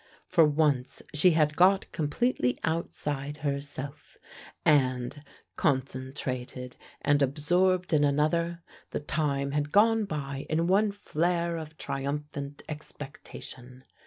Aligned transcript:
For 0.25 0.45
once 0.45 1.03
she 1.13 1.29
had 1.37 1.55
got 1.55 1.91
completely 1.91 2.57
outside 2.63 3.37
herself, 3.45 4.17
and, 4.65 5.23
concentrated 5.57 6.75
and 7.01 7.21
absorbed 7.21 7.93
in 7.93 8.03
another, 8.03 8.63
the 8.89 8.99
time 8.99 9.51
had 9.51 9.71
gone 9.71 10.05
by 10.05 10.47
in 10.49 10.65
one 10.65 10.91
flare 10.91 11.55
of 11.55 11.77
triumphant 11.77 12.63
expectation. 12.67 13.83